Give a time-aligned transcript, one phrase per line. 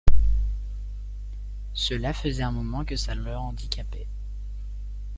[1.75, 4.07] Cela faisait un moment que ça le handicapait.